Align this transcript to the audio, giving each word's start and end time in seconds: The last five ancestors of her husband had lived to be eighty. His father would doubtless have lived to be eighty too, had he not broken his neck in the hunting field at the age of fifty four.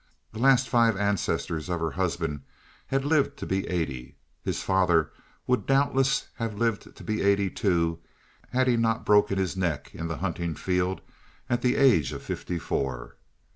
The 0.31 0.39
last 0.39 0.67
five 0.67 0.97
ancestors 0.97 1.69
of 1.69 1.79
her 1.79 1.91
husband 1.91 2.41
had 2.87 3.05
lived 3.05 3.37
to 3.37 3.45
be 3.45 3.67
eighty. 3.67 4.15
His 4.43 4.63
father 4.63 5.11
would 5.45 5.67
doubtless 5.67 6.25
have 6.37 6.55
lived 6.57 6.95
to 6.95 7.03
be 7.03 7.21
eighty 7.21 7.51
too, 7.51 7.99
had 8.49 8.67
he 8.67 8.77
not 8.77 9.05
broken 9.05 9.37
his 9.37 9.55
neck 9.55 9.91
in 9.93 10.07
the 10.07 10.17
hunting 10.17 10.55
field 10.55 11.01
at 11.51 11.61
the 11.61 11.75
age 11.75 12.13
of 12.13 12.23
fifty 12.23 12.57
four. 12.57 13.13